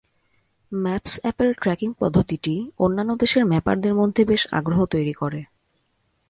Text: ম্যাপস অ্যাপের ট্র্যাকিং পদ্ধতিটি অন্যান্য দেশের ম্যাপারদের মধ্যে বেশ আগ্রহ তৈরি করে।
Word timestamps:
ম্যাপস 0.71 1.13
অ্যাপের 1.21 1.51
ট্র্যাকিং 1.61 1.89
পদ্ধতিটি 1.99 2.53
অন্যান্য 2.79 3.11
দেশের 3.15 3.43
ম্যাপারদের 3.45 3.93
মধ্যে 3.93 4.21
বেশ 4.25 4.41
আগ্রহ 4.51 4.79
তৈরি 4.85 5.13
করে। 5.13 5.41